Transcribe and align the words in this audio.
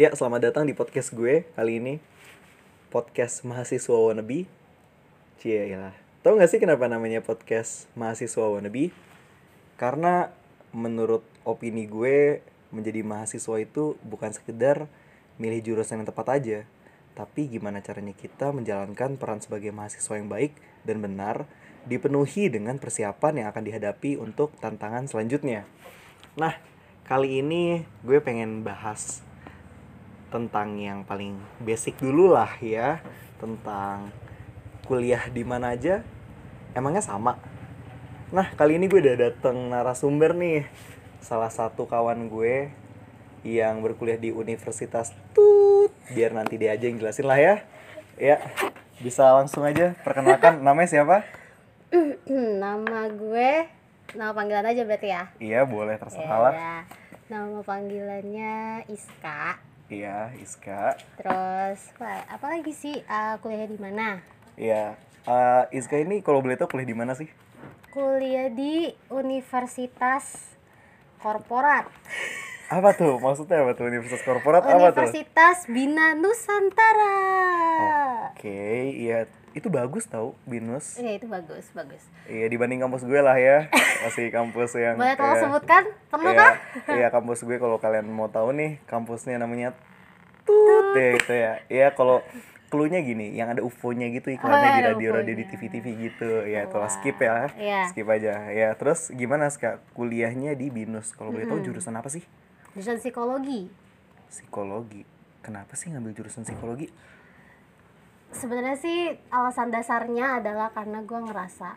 Ya, 0.00 0.08
selamat 0.16 0.48
datang 0.48 0.64
di 0.64 0.72
podcast 0.72 1.12
gue 1.12 1.44
kali 1.52 1.76
ini. 1.76 2.00
Podcast 2.88 3.44
mahasiswa 3.44 3.92
wannabe. 3.92 4.48
Cie, 5.36 5.76
ya. 5.76 5.92
Tahu 6.24 6.40
gak 6.40 6.48
sih 6.48 6.56
kenapa 6.56 6.88
namanya 6.88 7.20
podcast 7.20 7.84
mahasiswa 7.92 8.48
wannabe? 8.48 8.96
Karena 9.76 10.32
menurut 10.72 11.20
opini 11.44 11.84
gue, 11.84 12.40
menjadi 12.72 13.04
mahasiswa 13.04 13.60
itu 13.60 14.00
bukan 14.00 14.32
sekedar 14.32 14.88
milih 15.36 15.60
jurusan 15.60 16.00
yang 16.00 16.08
tepat 16.08 16.32
aja, 16.32 16.58
tapi 17.12 17.52
gimana 17.52 17.84
caranya 17.84 18.16
kita 18.16 18.56
menjalankan 18.56 19.20
peran 19.20 19.44
sebagai 19.44 19.68
mahasiswa 19.68 20.16
yang 20.16 20.32
baik 20.32 20.56
dan 20.88 21.04
benar, 21.04 21.44
dipenuhi 21.84 22.48
dengan 22.48 22.80
persiapan 22.80 23.44
yang 23.44 23.52
akan 23.52 23.68
dihadapi 23.68 24.16
untuk 24.16 24.56
tantangan 24.64 25.12
selanjutnya. 25.12 25.68
Nah, 26.40 26.56
kali 27.04 27.44
ini 27.44 27.84
gue 28.00 28.16
pengen 28.24 28.64
bahas 28.64 29.28
tentang 30.30 30.78
yang 30.78 31.02
paling 31.04 31.36
basic 31.60 31.98
dulu 31.98 32.32
lah 32.32 32.54
ya. 32.62 33.02
Tentang 33.36 34.14
kuliah 34.86 35.26
di 35.30 35.42
mana 35.42 35.74
aja 35.74 36.06
emangnya 36.72 37.02
sama? 37.02 37.36
Nah 38.30 38.46
kali 38.54 38.78
ini 38.78 38.86
gue 38.86 39.02
udah 39.02 39.16
dateng 39.30 39.68
narasumber 39.68 40.32
nih. 40.38 40.70
Salah 41.20 41.50
satu 41.50 41.84
kawan 41.84 42.30
gue 42.30 42.70
yang 43.42 43.82
berkuliah 43.82 44.16
di 44.16 44.30
universitas 44.30 45.12
tut. 45.36 45.90
Biar 46.14 46.32
nanti 46.32 46.56
dia 46.56 46.72
aja 46.78 46.86
yang 46.86 47.02
jelasin 47.02 47.26
lah 47.26 47.38
ya. 47.38 47.54
Ya 48.16 48.38
bisa 49.02 49.28
langsung 49.34 49.66
aja 49.66 49.98
perkenalkan. 50.06 50.60
Namanya 50.66 50.88
siapa? 50.88 51.26
Nama 52.62 53.10
gue 53.10 53.80
nama 54.10 54.34
panggilan 54.34 54.66
aja 54.66 54.82
berarti 54.82 55.08
ya? 55.10 55.22
Iya 55.38 55.60
boleh 55.70 55.94
terserah 55.94 56.40
lah. 56.50 56.54
ya. 56.54 56.76
nama 57.30 57.62
panggilannya 57.62 58.82
Iska 58.90 59.69
iya 59.90 60.30
Iska. 60.38 60.96
Terus 61.18 61.80
wah, 61.98 62.22
apa 62.30 62.46
lagi 62.46 62.72
sih 62.72 62.96
uh, 63.10 63.36
kuliah 63.42 63.66
di 63.66 63.76
mana? 63.76 64.22
Iya 64.54 65.10
uh, 65.26 65.64
Iska 65.74 66.00
ini 66.00 66.22
kalau 66.24 66.40
boleh 66.40 66.56
tahu 66.56 66.76
kuliah 66.78 66.88
di 66.88 66.96
mana 66.96 67.12
sih? 67.18 67.28
Kuliah 67.90 68.48
di 68.48 68.94
Universitas 69.10 70.54
Korporat. 71.18 71.90
Apa 72.70 72.94
tuh? 72.94 73.18
Maksudnya 73.18 73.66
apa 73.66 73.74
tuh? 73.74 73.90
Universitas 73.90 74.22
Korporat 74.22 74.62
apa 74.62 74.94
tuh? 74.94 75.02
Universitas 75.02 75.66
Bina 75.66 76.14
Nusantara. 76.14 77.18
Oke 78.30 78.94
iya 78.94 79.26
itu 79.50 79.66
bagus 79.66 80.06
tau 80.06 80.38
binus. 80.46 80.94
Iya 80.94 81.18
itu 81.18 81.26
bagus 81.26 81.66
bagus. 81.74 82.02
Iya 82.30 82.46
dibanding 82.46 82.78
kampus 82.86 83.02
gue 83.02 83.18
lah 83.18 83.34
ya. 83.34 83.66
Masih 84.06 84.30
kampus 84.30 84.78
yang 84.78 84.94
boleh 84.94 85.16
tolong 85.18 85.36
ya, 85.36 85.42
sebutkan? 85.42 85.82
Perlu 86.06 86.30
iya, 86.30 86.38
kah 86.38 86.52
iya 86.94 87.06
kampus 87.10 87.38
gue 87.42 87.56
kalau 87.58 87.76
kalian 87.82 88.06
mau 88.06 88.30
tahu 88.30 88.54
nih 88.54 88.78
kampusnya 88.86 89.42
namanya 89.42 89.74
tut. 90.46 90.94
Ya 90.94 91.08
gitu 91.18 91.32
ya. 91.34 91.52
Iya 91.66 91.88
kalau 91.98 92.22
cluenya 92.70 93.02
gini 93.02 93.34
yang 93.34 93.50
ada 93.50 93.66
UFO-nya 93.66 94.14
gitu 94.14 94.30
iklannya 94.30 94.62
Oh, 94.62 94.62
di 94.62 94.70
ada 94.86 94.90
radio 94.94 95.10
radio 95.18 95.34
di. 95.34 95.44
TV 95.50 95.62
TV 95.66 95.86
gitu. 95.98 96.46
Ya 96.46 96.70
tolong 96.70 96.86
Wah, 96.86 96.94
skip 96.94 97.18
ya. 97.18 97.50
iya. 97.58 97.90
skip 97.90 98.06
aja. 98.06 98.46
Ya 98.54 98.70
terus 98.78 99.10
gimana 99.10 99.50
kak 99.50 99.82
kuliahnya 99.98 100.54
di 100.54 100.70
binus. 100.70 101.10
Kalau 101.18 101.34
boleh 101.34 101.50
tahu 101.50 101.58
jurusan 101.66 101.98
apa 101.98 102.06
sih? 102.06 102.22
Jurusan 102.78 103.02
psikologi. 103.02 103.66
Psikologi. 104.30 105.02
Kenapa 105.42 105.74
sih 105.74 105.90
ngambil 105.90 106.14
jurusan 106.14 106.46
psikologi 106.46 106.92
sebenarnya 108.34 108.78
sih 108.78 108.98
alasan 109.30 109.74
dasarnya 109.74 110.42
adalah 110.42 110.70
karena 110.70 111.02
gue 111.02 111.20
ngerasa 111.30 111.74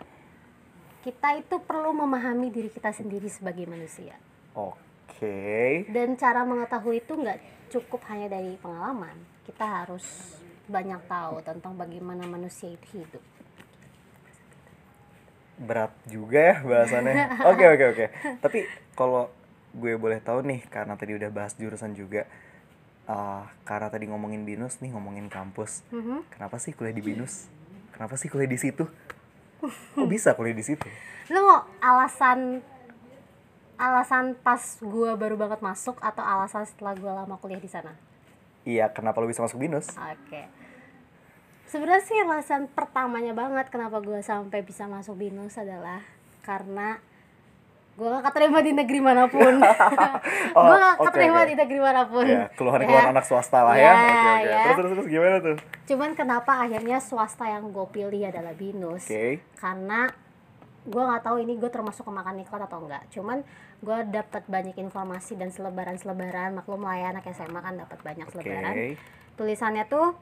kita 1.04 1.30
itu 1.42 1.60
perlu 1.60 1.92
memahami 1.92 2.54
diri 2.54 2.70
kita 2.72 2.94
sendiri 2.94 3.28
sebagai 3.28 3.66
manusia 3.66 4.16
oke 4.54 5.90
dan 5.90 6.16
cara 6.16 6.46
mengetahui 6.46 7.02
itu 7.02 7.14
nggak 7.18 7.70
cukup 7.74 8.06
hanya 8.14 8.38
dari 8.38 8.56
pengalaman 8.62 9.18
kita 9.44 9.66
harus 9.66 10.06
banyak 10.70 11.02
tahu 11.10 11.44
tentang 11.44 11.76
bagaimana 11.76 12.24
manusia 12.24 12.72
itu 12.72 13.04
hidup 13.04 13.24
berat 15.64 15.94
juga 16.10 16.40
ya 16.40 16.56
bahasannya. 16.66 17.16
Oke 17.54 17.66
oke 17.70 17.86
oke. 17.94 18.06
Tapi 18.42 18.60
kalau 18.98 19.30
gue 19.74 19.94
boleh 19.98 20.18
tahu 20.22 20.42
nih 20.46 20.66
karena 20.70 20.98
tadi 20.98 21.14
udah 21.14 21.30
bahas 21.30 21.54
jurusan 21.58 21.94
juga. 21.94 22.26
Ah 23.04 23.52
karena 23.68 23.92
tadi 23.92 24.08
ngomongin 24.08 24.48
binus 24.48 24.80
nih 24.80 24.92
ngomongin 24.96 25.28
kampus. 25.28 25.84
Mhm. 25.92 26.28
Kenapa 26.32 26.60
sih 26.60 26.72
kuliah 26.72 26.96
di 26.96 27.04
binus? 27.04 27.52
Kenapa 27.92 28.16
sih 28.16 28.32
kuliah 28.32 28.48
di 28.50 28.58
situ? 28.58 28.88
Kok 29.96 30.08
bisa 30.08 30.36
kuliah 30.36 30.56
di 30.56 30.66
situ? 30.66 30.88
lo 31.32 31.40
mau 31.40 31.60
alasan 31.80 32.60
alasan 33.80 34.36
pas 34.44 34.60
gue 34.84 35.12
baru 35.16 35.40
banget 35.40 35.64
masuk 35.64 35.96
atau 36.04 36.20
alasan 36.20 36.68
setelah 36.68 37.00
gue 37.00 37.08
lama 37.08 37.40
kuliah 37.40 37.64
di 37.64 37.72
sana 37.72 37.96
Iya, 38.64 38.88
kenapa 38.96 39.20
lo 39.20 39.28
bisa 39.28 39.44
masuk 39.44 39.60
binus? 39.60 39.92
Oke. 39.92 40.48
Sebenarnya 41.68 42.00
sih 42.00 42.16
alasan 42.16 42.72
pertamanya 42.72 43.36
banget 43.36 43.68
kenapa 43.68 44.00
gue 44.00 44.24
sampai 44.24 44.64
bisa 44.64 44.88
masuk 44.88 45.20
binus 45.20 45.60
adalah 45.60 46.00
karena 46.48 47.04
gue 47.94 48.08
gak 48.10 48.26
keterima 48.26 48.60
di 48.60 48.72
negeri 48.74 49.00
mana 49.00 49.24
pun. 49.28 49.54
Oh, 50.58 50.66
gue 50.66 50.78
gak 50.78 50.98
keterima 51.04 51.40
oke. 51.40 51.50
di 51.50 51.56
negeri 51.56 51.80
mana 51.80 52.02
pun. 52.04 52.26
Ya, 52.26 52.46
keluhan-keluhan 52.54 53.06
Ya. 53.06 53.12
anak 53.12 53.26
swasta 53.26 53.60
lah 53.62 53.74
ya. 53.74 53.82
Ya, 53.82 53.94
Oke 53.94 54.10
oke. 54.10 54.42
ya. 54.44 54.58
Terus 54.60 54.76
terus 54.76 54.92
terus 54.92 55.08
gimana 55.08 55.36
tuh? 55.40 55.58
Cuman 55.86 56.10
kenapa 56.14 56.52
akhirnya 56.60 56.98
swasta 56.98 57.46
yang 57.46 57.70
gue 57.70 57.86
pilih 57.90 58.22
adalah 58.24 58.54
binus? 58.54 59.06
Oke. 59.06 59.42
Karena 59.56 60.10
gue 60.84 61.00
nggak 61.00 61.24
tahu 61.24 61.38
ini 61.40 61.56
gue 61.56 61.70
termasuk 61.70 62.04
kemakan 62.04 62.38
iklan 62.40 62.64
atau 62.64 62.82
enggak. 62.82 63.04
Cuman 63.10 63.46
gue 63.80 63.98
dapat 64.10 64.44
banyak 64.46 64.76
informasi 64.76 65.34
dan 65.36 65.50
selebaran-selebaran. 65.50 66.54
Maklum 66.54 66.82
lah 66.82 66.98
ya 66.98 67.08
anak 67.10 67.30
SMA 67.30 67.58
kan 67.58 67.78
dapat 67.78 68.00
banyak 68.00 68.26
Oke. 68.26 68.34
selebaran. 68.36 68.74
tulisannya 69.34 69.86
tuh 69.86 70.14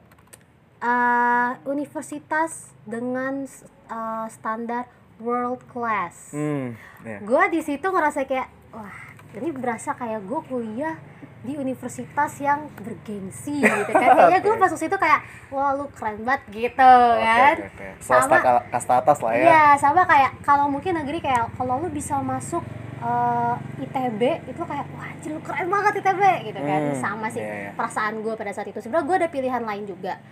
uh, 0.80 1.50
universitas 1.64 2.72
dengan 2.82 3.44
uh, 3.88 4.26
standar 4.28 4.88
world 5.22 5.62
class. 5.70 6.34
Hmm, 6.34 6.74
ya. 7.06 7.22
Gue 7.22 7.42
di 7.48 7.60
situ 7.62 7.86
ngerasa 7.86 8.26
kayak 8.26 8.50
wah 8.74 8.92
ini 9.32 9.48
berasa 9.48 9.94
kayak 9.94 10.20
gue 10.22 10.40
kuliah 10.44 10.98
di 11.42 11.58
universitas 11.58 12.38
yang 12.38 12.70
bergengsi 12.76 13.58
gitu 13.58 13.90
kan. 13.90 14.14
Kayaknya 14.18 14.40
gue 14.42 14.54
masuk 14.54 14.78
situ 14.78 14.94
kayak 14.94 15.26
wah 15.50 15.74
lu 15.74 15.90
keren 15.90 16.22
banget 16.22 16.42
gitu 16.52 16.94
Oke, 17.18 17.26
kan. 17.26 17.56
oke. 17.66 17.86
Swasta 17.98 18.26
Sama 18.30 18.36
ka- 18.38 18.64
kasta 18.70 18.94
atas 19.00 19.18
lah 19.18 19.32
ya. 19.34 19.42
Iya, 19.42 19.64
sama 19.74 20.02
kayak 20.06 20.30
kalau 20.42 20.70
mungkin 20.70 21.02
negeri 21.02 21.18
kayak 21.18 21.50
kalau 21.58 21.82
lu 21.82 21.90
bisa 21.90 22.14
masuk 22.22 22.62
eh, 23.02 23.54
ITB 23.82 24.22
itu 24.46 24.62
kayak 24.62 24.86
wah 24.94 25.10
anjir 25.10 25.34
lu 25.34 25.42
keren 25.42 25.66
banget 25.66 25.92
ITB 25.98 26.22
gitu 26.46 26.60
kan. 26.62 26.80
Hmm, 26.86 27.00
sama 27.02 27.26
sih 27.26 27.42
iya, 27.42 27.54
iya. 27.58 27.70
perasaan 27.74 28.22
gue 28.22 28.34
pada 28.38 28.54
saat 28.54 28.70
itu. 28.70 28.78
Sebenarnya 28.78 29.06
gue 29.10 29.16
ada 29.26 29.28
pilihan 29.28 29.62
lain 29.66 29.84
juga. 29.90 30.22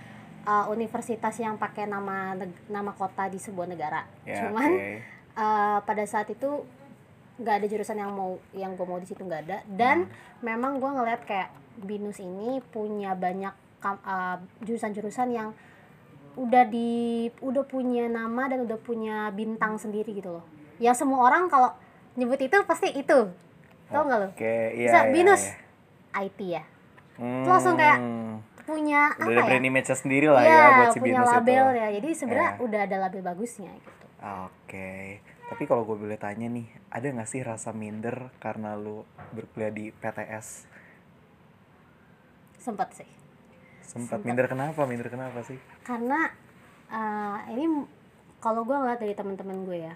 Eh, 0.41 0.67
universitas 0.69 1.37
yang 1.37 1.55
pakai 1.55 1.84
nama 1.84 2.33
nama 2.67 2.93
kota 2.93 3.28
di 3.28 3.37
sebuah 3.37 3.69
negara. 3.69 4.09
Ya, 4.25 4.49
Cuman 4.49 4.71
oke. 4.73 4.91
eh, 5.37 5.78
pada 5.78 6.05
saat 6.05 6.28
itu 6.28 6.65
nggak 7.37 7.55
ada 7.56 7.67
jurusan 7.67 7.97
yang 7.97 8.09
mau 8.11 8.37
yang 8.51 8.73
gue 8.73 8.84
mau 8.84 8.97
di 8.97 9.05
situ 9.05 9.21
nggak 9.21 9.43
ada 9.43 9.59
dan 9.67 10.05
Hmm. 10.05 10.12
memang 10.43 10.77
gue 10.77 10.91
ngeliat 10.91 11.25
kayak 11.25 11.49
binus 11.78 12.21
ini 12.21 12.61
punya 12.67 13.12
banyak 13.12 13.53
eh, 13.83 14.37
jurusan-jurusan 14.61 15.28
yang 15.31 15.53
udah 16.37 16.65
di 16.65 16.89
udah 17.39 17.65
punya 17.65 18.07
nama 18.07 18.45
dan 18.47 18.62
udah 18.62 18.77
punya 18.77 19.28
bintang 19.31 19.77
sendiri 19.77 20.12
gitu 20.12 20.31
loh 20.31 20.45
yang 20.77 20.93
semua 20.93 21.21
orang 21.22 21.49
kalau 21.49 21.72
nyebut 22.12 22.37
itu 22.39 22.61
pasti 22.65 22.93
itu 22.93 23.28
tau 23.89 24.05
nggak 24.05 24.19
lo 24.19 24.28
Oke, 24.31 24.45
iya. 24.71 24.84
bisa 24.87 25.01
iya, 25.01 25.11
binus 25.11 25.43
iya. 25.43 26.22
IT 26.22 26.41
ya 26.51 26.65
Hmm. 27.17 27.45
langsung 27.45 27.77
kayak 27.77 28.01
punya 28.71 29.01
udah 29.13 29.19
apa 29.19 29.27
ada 29.27 29.37
ya 29.37 29.45
brand 29.45 29.67
image 29.67 29.89
sendiri 29.93 30.27
lah 30.27 30.43
Iya, 30.43 30.55
ya 30.55 30.67
buat 30.73 30.89
si 30.89 30.99
punya 30.99 31.09
binus 31.13 31.29
label 31.29 31.65
itu. 31.67 31.77
ya 31.77 31.89
jadi 31.93 32.09
sebenarnya 32.15 32.51
Iya. 32.51 32.63
udah 32.63 32.81
ada 32.81 32.97
label 33.01 33.21
bagusnya 33.25 33.71
gitu 33.75 34.05
Oke, 34.21 35.17
tapi 35.49 35.63
kalau 35.65 35.83
gue 35.83 35.97
boleh 35.97 36.15
tanya 36.15 36.45
nih, 36.47 36.63
ada 36.89 37.09
nggak 37.09 37.25
sih 37.27 37.41
rasa 37.41 37.73
minder 37.73 38.29
karena 38.37 38.77
lu 38.77 39.01
berkuliah 39.31 39.69
di 39.71 39.89
PTS? 39.91 40.69
sempet 42.55 42.89
sih 42.95 43.09
Sempat 43.81 44.21
minder 44.21 44.45
kenapa? 44.47 44.84
Minder 44.84 45.09
kenapa 45.09 45.41
sih? 45.43 45.57
karena 45.83 46.28
eh, 46.89 47.39
ini 47.51 47.65
kalau 48.39 48.63
gue 48.63 48.73
ngeliat 48.73 48.99
dari 48.99 49.13
teman-teman 49.13 49.65
gue 49.65 49.78
ya 49.83 49.95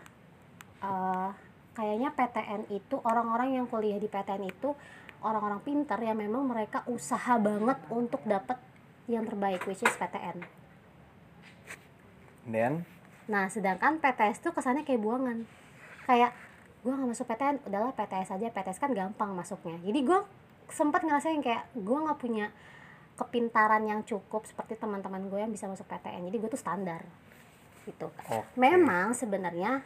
eh, 0.81 1.29
kayaknya 1.75 2.15
PTN 2.15 2.71
itu 2.71 2.97
orang-orang 3.03 3.59
yang 3.59 3.67
kuliah 3.67 3.99
di 3.99 4.06
PTN 4.06 4.47
itu 4.47 4.73
orang-orang 5.21 5.61
pintar 5.61 5.99
yang 5.99 6.17
memang 6.17 6.47
mereka 6.47 6.87
usaha 6.87 7.37
banget 7.37 7.79
untuk 7.91 8.23
dapat 8.25 8.56
yang 9.11 9.26
terbaik 9.29 9.61
which 9.69 9.85
is 9.85 9.94
PTN 9.99 10.41
Dan? 12.49 12.85
Nah 13.26 13.49
sedangkan 13.49 14.00
PTS 14.00 14.44
tuh 14.44 14.53
kesannya 14.53 14.85
kayak 14.85 15.00
buangan. 15.00 15.49
Kayak 16.05 16.37
gue 16.85 16.93
nggak 16.93 17.09
masuk 17.09 17.25
PTN 17.25 17.56
udahlah 17.65 17.97
PTS 17.97 18.37
aja. 18.37 18.47
PTS 18.53 18.79
kan 18.81 18.93
gampang 18.93 19.32
masuknya. 19.32 19.81
Jadi 19.81 20.00
gue 20.05 20.20
sempat 20.69 21.05
ngerasain 21.05 21.41
kayak 21.41 21.73
gue 21.73 21.99
nggak 22.05 22.20
punya 22.20 22.53
kepintaran 23.15 23.87
yang 23.87 24.00
cukup 24.03 24.44
seperti 24.44 24.75
teman-teman 24.75 25.31
gue 25.31 25.38
yang 25.38 25.53
bisa 25.53 25.70
masuk 25.70 25.87
PTN 25.87 26.29
jadi 26.29 26.37
gue 26.37 26.50
tuh 26.53 26.61
standar. 26.61 27.03
Gitu. 27.85 28.09
Oke. 28.09 28.49
memang 28.56 29.12
sebenarnya 29.12 29.85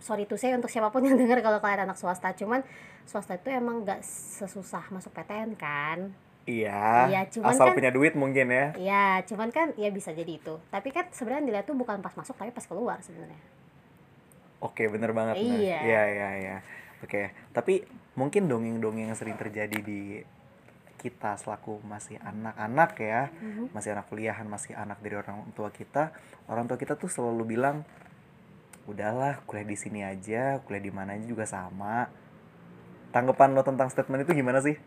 sorry 0.00 0.24
tuh 0.24 0.34
saya 0.34 0.56
untuk 0.56 0.66
siapa 0.66 0.88
pun 0.88 1.00
yang 1.00 1.14
dengar 1.14 1.38
kalau 1.38 1.58
kalian 1.58 1.84
anak 1.84 1.94
swasta 1.94 2.32
cuman 2.32 2.64
swasta 3.04 3.36
itu 3.36 3.48
emang 3.48 3.80
nggak 3.80 4.00
sesusah 4.02 4.88
masuk 4.88 5.12
PTN 5.12 5.54
kan 5.54 6.10
Iya. 6.42 7.06
Iya, 7.06 7.20
cuman 7.30 7.52
asal 7.52 7.68
kan- 7.68 7.76
punya 7.76 7.90
duit 7.90 8.16
mungkin 8.16 8.48
ya. 8.48 8.72
ya 8.74 9.06
cuman 9.22 9.48
kan 9.48 9.76
ya 9.76 9.86
bisa 9.88 10.10
jadi 10.10 10.32
itu 10.32 10.58
tapi 10.66 10.88
kan 10.88 11.06
sebenarnya 11.10 11.46
dilihat 11.46 11.64
tuh 11.64 11.76
bukan 11.76 12.00
pas 12.00 12.10
masuk 12.10 12.34
tapi 12.34 12.50
pas 12.50 12.64
keluar 12.64 12.98
sebenarnya 13.00 13.38
Oke, 14.60 14.84
bener 14.86 15.12
banget. 15.12 15.40
Iya. 15.40 15.80
Iya, 15.80 16.02
iya, 16.06 16.28
iya. 16.36 16.56
Oke, 17.00 17.32
tapi 17.50 17.80
mungkin 18.12 18.44
dongeng-dongeng 18.44 19.08
yang 19.08 19.16
sering 19.16 19.32
terjadi 19.34 19.72
di 19.72 20.20
kita 20.96 21.32
selaku 21.34 21.80
masih 21.80 22.20
anak-anak 22.20 22.92
ya, 23.00 23.32
Mhm. 23.32 23.72
masih 23.72 23.96
anak 23.96 24.12
kuliahan, 24.12 24.44
masih 24.44 24.76
anak 24.76 25.00
dari 25.00 25.16
orang 25.16 25.48
tua 25.50 25.72
kita, 25.72 26.12
orang 26.44 26.68
tua 26.68 26.76
kita 26.76 26.92
tuh 26.92 27.08
selalu 27.08 27.56
bilang, 27.56 27.88
udahlah 28.90 29.42
kuliah 29.46 29.66
di 29.66 29.76
sini 29.78 30.00
aja, 30.02 30.58
kuliah 30.66 30.82
di 30.82 30.92
mana 30.92 31.14
aja 31.14 31.26
juga 31.26 31.46
sama. 31.46 32.10
Tanggapan 33.10 33.54
lo 33.54 33.62
tentang 33.62 33.90
statement 33.90 34.26
itu 34.26 34.34
gimana 34.34 34.58
sih? 34.62 34.78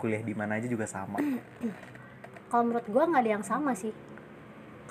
Kuliah 0.00 0.20
di 0.24 0.32
mana 0.32 0.56
aja 0.56 0.68
juga 0.68 0.88
sama. 0.88 1.20
kalau 2.50 2.66
menurut 2.66 2.86
gua 2.90 3.06
nggak 3.06 3.22
ada 3.22 3.32
yang 3.38 3.46
sama 3.46 3.72
sih 3.78 3.94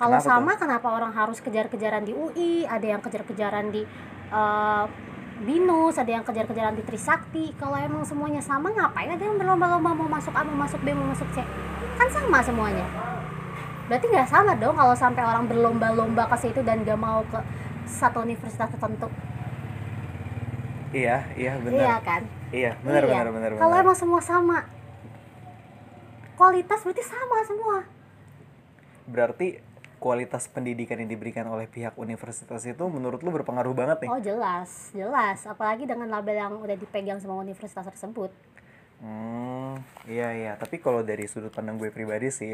kalau 0.00 0.16
sama 0.16 0.56
kenapa 0.56 0.88
orang 0.96 1.12
harus 1.12 1.44
kejar-kejaran 1.44 2.08
di 2.08 2.16
UI 2.16 2.64
ada 2.64 2.88
yang 2.88 3.04
kejar-kejaran 3.04 3.68
di 3.68 3.84
eh, 4.32 4.84
binus 5.44 6.00
ada 6.00 6.08
yang 6.08 6.24
kejar-kejaran 6.24 6.72
di 6.72 6.84
Trisakti 6.88 7.52
kalau 7.60 7.76
emang 7.76 8.08
semuanya 8.08 8.40
sama 8.40 8.72
ngapain 8.72 9.12
ada 9.12 9.20
yang 9.20 9.36
berlomba-lomba 9.36 9.92
mau 9.92 10.08
masuk 10.08 10.32
A 10.32 10.40
mau 10.40 10.56
masuk 10.56 10.80
B 10.80 10.96
mau 10.96 11.04
masuk 11.12 11.28
C 11.36 11.44
kan 12.00 12.08
sama 12.08 12.40
semuanya 12.40 12.88
berarti 13.92 14.08
nggak 14.08 14.28
sama 14.32 14.56
dong 14.56 14.76
kalau 14.80 14.96
sampai 14.96 15.20
orang 15.20 15.44
berlomba-lomba 15.44 16.32
ke 16.32 16.36
situ 16.48 16.64
dan 16.64 16.80
gak 16.86 16.96
mau 16.96 17.20
ke 17.28 17.40
satu 17.86 18.20
universitas 18.20 18.68
tertentu 18.68 19.08
Iya, 20.90 21.22
iya 21.38 21.54
iya 21.54 21.62
benar. 21.62 22.02
kan 22.02 22.22
Iya, 22.50 22.72
benar 22.82 23.02
Iya. 23.06 23.10
benar 23.30 23.30
benar. 23.30 23.50
kalau 23.56 23.74
emang 23.78 23.94
semua 23.94 24.18
sama 24.18 24.66
kualitas 26.34 26.82
berarti 26.82 27.04
sama 27.04 27.36
semua 27.46 27.76
Berarti 29.06 29.58
kualitas 30.00 30.48
pendidikan 30.48 30.96
yang 30.96 31.10
diberikan 31.10 31.44
oleh 31.46 31.68
pihak 31.68 31.92
universitas 31.94 32.64
itu 32.64 32.84
menurut 32.88 33.20
lu 33.20 33.28
berpengaruh 33.30 33.74
banget 33.76 34.06
nih? 34.06 34.08
Oh 34.08 34.16
jelas, 34.16 34.88
jelas. 34.94 35.44
Apalagi 35.44 35.84
dengan 35.84 36.08
label 36.08 36.38
yang 36.38 36.56
udah 36.56 36.72
dipegang 36.72 37.20
sama 37.20 37.36
universitas 37.36 37.84
tersebut. 37.84 38.32
Hmm, 39.02 39.76
iya 40.06 40.32
iya. 40.32 40.52
Tapi 40.56 40.80
kalau 40.80 41.04
dari 41.04 41.24
sudut 41.26 41.52
pandang 41.52 41.76
gue 41.76 41.92
pribadi 41.92 42.28
sih, 42.28 42.48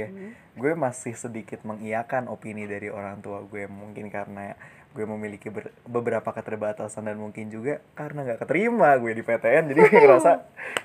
gue 0.54 0.72
masih 0.74 1.14
sedikit 1.14 1.62
mengiyakan 1.62 2.26
opini 2.26 2.66
dari 2.66 2.90
orang 2.90 3.20
tua 3.20 3.42
gue. 3.42 3.66
Mungkin 3.66 4.10
karena 4.10 4.58
gue 4.96 5.04
memiliki 5.04 5.52
ber- 5.52 5.76
beberapa 5.84 6.32
keterbatasan 6.32 7.04
dan 7.04 7.20
mungkin 7.20 7.52
juga 7.52 7.84
karena 7.92 8.24
nggak 8.24 8.48
keterima 8.48 8.96
gue 8.96 9.12
di 9.12 9.20
PTN. 9.20 9.68
Jadi 9.68 9.78
gue 9.84 10.00
ngerasa, 10.08 10.30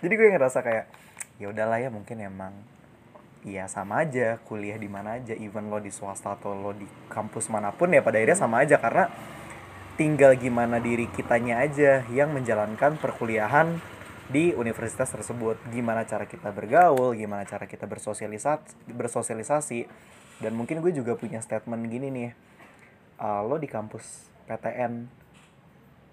jadi 0.03 0.13
gue 0.19 0.27
ngerasa 0.35 0.59
kayak 0.59 0.85
ya 1.39 1.47
udahlah 1.47 1.79
ya 1.79 1.87
mungkin 1.87 2.19
emang 2.19 2.51
Iya 3.41 3.65
sama 3.65 4.05
aja 4.05 4.37
kuliah 4.45 4.77
di 4.77 4.85
mana 4.85 5.17
aja 5.17 5.33
even 5.33 5.73
lo 5.73 5.81
di 5.81 5.89
swasta 5.89 6.37
atau 6.37 6.53
lo 6.53 6.77
di 6.77 6.85
kampus 7.09 7.49
mana 7.49 7.73
pun 7.73 7.89
ya 7.89 8.05
pada 8.05 8.21
akhirnya 8.21 8.37
sama 8.37 8.61
aja 8.61 8.77
karena 8.77 9.09
tinggal 9.97 10.37
gimana 10.37 10.77
diri 10.77 11.09
kitanya 11.09 11.57
aja 11.65 12.05
yang 12.13 12.37
menjalankan 12.37 13.01
perkuliahan 13.01 13.81
di 14.29 14.53
universitas 14.53 15.09
tersebut 15.09 15.57
gimana 15.73 16.05
cara 16.05 16.29
kita 16.29 16.53
bergaul 16.53 17.17
gimana 17.17 17.41
cara 17.49 17.65
kita 17.65 17.89
bersosialisasi 17.89 18.93
bersosialisasi 18.93 19.89
dan 20.45 20.53
mungkin 20.53 20.77
gue 20.85 20.93
juga 20.93 21.17
punya 21.17 21.41
statement 21.41 21.89
gini 21.89 22.13
nih 22.13 22.29
"Ah, 23.21 23.45
lo 23.45 23.61
di 23.61 23.69
kampus 23.69 24.33
PTN 24.49 25.05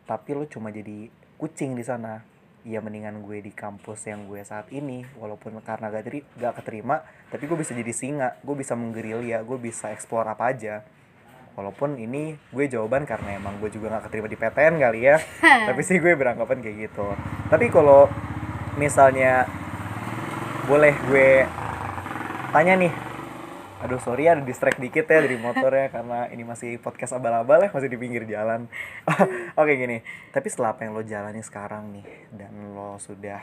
tapi 0.05 0.33
lo 0.33 0.45
cuma 0.49 0.69
jadi 0.73 1.09
kucing 1.37 1.73
di 1.77 1.85
sana. 1.85 2.21
Ya 2.69 2.85
mendingan 2.85 3.25
gue 3.25 3.41
di 3.41 3.49
kampus 3.55 4.05
yang 4.11 4.29
gue 4.29 4.45
saat 4.45 4.69
ini 4.75 5.01
walaupun 5.17 5.57
karena 5.65 5.89
gak, 5.89 6.05
teri- 6.05 6.27
gak 6.37 6.61
keterima 6.61 7.01
tapi 7.33 7.49
gue 7.49 7.57
bisa 7.57 7.73
jadi 7.73 7.93
singa 7.97 8.37
gue 8.45 8.53
bisa 8.53 8.77
menggerilya 8.77 9.41
gue 9.41 9.57
bisa 9.57 9.89
explore 9.89 10.29
apa 10.29 10.53
aja. 10.53 10.85
Walaupun 11.57 11.97
ini 11.97 12.37
gue 12.53 12.65
jawaban 12.69 13.09
karena 13.09 13.41
emang 13.41 13.57
gue 13.63 13.73
juga 13.73 13.97
gak 13.97 14.11
keterima 14.11 14.29
di 14.29 14.37
PTN 14.37 14.75
kali 14.85 15.01
ya 15.01 15.17
tapi 15.71 15.81
sih 15.81 15.97
gue 15.97 16.13
beranggapan 16.13 16.61
kayak 16.61 16.77
gitu. 16.93 17.09
Tapi 17.49 17.73
kalau 17.73 18.05
misalnya 18.77 19.49
boleh 20.69 20.93
gue 21.09 21.49
tanya 22.53 22.75
nih 22.77 22.93
aduh 23.79 23.99
sorry 23.99 24.27
ada 24.27 24.41
distract 24.41 24.77
dikit 24.77 25.05
ya 25.05 25.19
dari 25.21 25.37
motornya 25.37 25.87
karena 25.89 26.27
ini 26.29 26.43
masih 26.43 26.77
podcast 26.77 27.13
abal-abal 27.13 27.61
ya 27.61 27.71
masih 27.71 27.87
di 27.87 27.95
pinggir 27.95 28.25
jalan 28.25 28.67
oke 29.55 29.73
gini 29.73 30.03
tapi 30.29 30.47
setelah 30.47 30.73
apa 30.73 30.83
yang 30.83 30.93
lo 30.93 31.03
jalani 31.03 31.39
sekarang 31.41 31.93
nih 31.93 32.03
dan 32.33 32.51
lo 32.73 32.99
sudah 32.99 33.39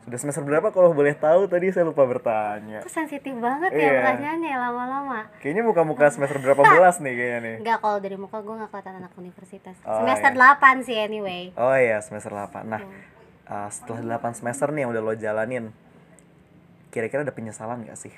sudah 0.00 0.18
semester 0.18 0.40
berapa 0.40 0.68
kalau 0.68 0.90
boleh 0.90 1.12
tahu 1.12 1.46
tadi 1.46 1.68
saya 1.68 1.84
lupa 1.84 2.02
bertanya 2.02 2.80
Itu 2.80 2.88
sensitif 2.88 3.36
banget 3.36 3.70
Iya. 3.70 3.84
ya 3.84 3.92
pertanyaannya 4.00 4.54
lama-lama. 4.58 5.18
kayaknya 5.38 5.62
muka-muka 5.62 6.08
semester 6.08 6.38
berapa 6.38 6.58
belas 6.64 6.96
nih 6.96 7.12
kayaknya 7.12 7.38
nih 7.38 7.56
Enggak 7.60 7.78
kalau 7.78 7.98
dari 7.98 8.16
muka 8.16 8.38
gue 8.38 8.54
nggak 8.56 8.70
kelihatan 8.72 8.94
anak 8.98 9.12
universitas. 9.14 9.76
Oh, 9.84 10.00
Semester 10.00 10.32
iya. 10.32 10.56
8 10.56 10.80
sih 10.82 10.96
anyway. 10.96 11.42
oh 11.54 11.76
iya 11.76 12.00
semester 12.00 12.32
8 12.32 12.64
nah 12.64 12.80
Hmm. 12.80 13.04
uh, 13.46 13.68
setelah 13.68 14.00
8 14.16 14.32
semester 14.34 14.66
nih 14.70 14.80
yang 14.82 14.90
udah 14.90 15.02
lo 15.02 15.14
jalanin 15.14 15.70
kira-kira 16.88 17.20
ada 17.20 17.30
penyesalan 17.30 17.84
gak 17.84 18.00
sih 18.00 18.14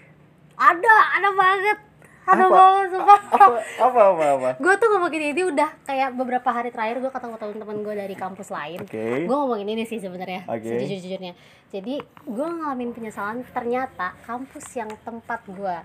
Ada, 0.61 0.95
ada 1.17 1.29
banget. 1.33 1.79
Ada 2.21 2.45
Apa? 2.47 2.53
banget 2.53 2.87
sumpah. 2.93 3.21
apa 3.33 3.59
apa 3.81 4.01
apa 4.13 4.25
apa 4.37 4.49
gue 4.61 4.75
tuh 4.77 4.89
ngomongin 4.93 5.33
ini 5.33 5.43
udah 5.51 5.71
kayak 5.83 6.15
beberapa 6.15 6.47
hari 6.53 6.69
terakhir 6.71 7.01
gue 7.01 7.11
ketemu 7.11 7.35
teman-teman 7.41 7.77
gue 7.81 7.95
dari 7.97 8.15
kampus 8.15 8.53
lain. 8.53 8.79
oke 8.85 9.05
Gue 9.25 9.37
ngomongin 9.41 9.67
ini 9.73 9.83
sih 9.89 9.99
sebenarnya, 9.99 10.45
Oke. 10.47 10.69
sejujur-jujurnya. 10.69 11.33
Jadi 11.73 11.99
gue 12.05 12.47
ngalamin 12.47 12.93
penyesalan 12.93 13.43
ternyata 13.51 14.15
kampus 14.29 14.63
yang 14.77 14.93
tempat 15.01 15.43
gue 15.49 15.77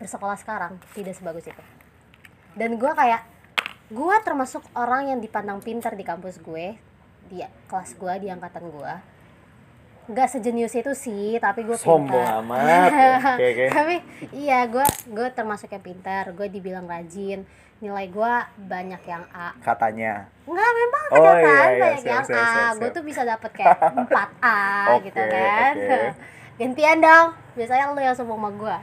bersekolah 0.00 0.34
sekarang 0.40 0.80
tidak 0.96 1.14
sebagus 1.14 1.46
itu. 1.46 1.62
Dan 2.58 2.80
gue 2.80 2.90
kayak 2.90 3.22
gue 3.92 4.16
termasuk 4.24 4.64
orang 4.74 5.14
yang 5.14 5.20
dipandang 5.20 5.60
pintar 5.62 5.94
di 5.94 6.02
kampus 6.02 6.40
gue, 6.42 6.74
di 7.28 7.38
kelas 7.68 7.94
gue, 7.94 8.14
di 8.24 8.32
angkatan 8.32 8.72
gue. 8.72 8.92
Gak 10.06 10.28
sejenius 10.28 10.72
itu 10.72 10.92
sih, 10.92 11.36
tapi 11.38 11.64
gue 11.64 11.72
sombong 11.74 12.12
pintar. 12.12 12.44
amat 12.44 12.90
tapi 13.76 14.04
iya 14.30 14.64
gue 14.64 14.84
gue 15.08 15.28
termasuk 15.30 15.68
yang 15.68 15.80
pintar. 15.80 16.28
Gue 16.30 16.46
dibilang 16.46 16.84
rajin. 16.84 17.48
Nilai 17.78 18.06
gue 18.06 18.32
banyak 18.62 19.02
yang 19.02 19.24
A. 19.30 19.56
Katanya. 19.58 20.28
Enggak 20.44 20.70
memang 20.72 21.04
Oh, 21.04 21.14
kenyataan 21.14 21.40
iya, 21.40 21.68
iya, 21.68 21.80
banyak 21.80 22.00
siap, 22.00 22.12
yang 22.12 22.24
siap, 22.24 22.44
A. 22.66 22.76
Gue 22.76 22.88
tuh 22.90 23.02
bisa 23.02 23.22
dapet 23.22 23.50
kayak 23.50 23.76
4A 24.08 24.60
gitu 25.02 25.18
Oke, 25.18 25.32
kan. 25.32 25.74
oke. 25.74 25.98
gantian 26.60 26.98
dong. 26.98 27.26
Biasanya 27.54 27.84
lu 27.88 28.00
yang 28.00 28.14
sombong 28.14 28.38
sama 28.38 28.50
gue 28.52 28.76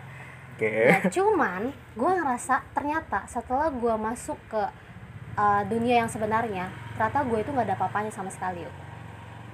oke. 0.51 0.73
Nah 0.89 1.01
cuman 1.07 1.61
gue 1.91 2.11
ngerasa 2.17 2.55
ternyata 2.71 3.19
setelah 3.25 3.69
gue 3.69 3.93
masuk 3.95 4.37
ke 4.45 4.63
uh, 5.33 5.61
dunia 5.65 6.01
yang 6.01 6.09
sebenarnya 6.09 6.65
ternyata 6.93 7.19
gue 7.23 7.37
itu 7.39 7.49
nggak 7.49 7.65
ada 7.65 7.75
apa-apanya 7.77 8.09
sama 8.09 8.29
sekali. 8.29 8.61
yuk. 8.61 8.73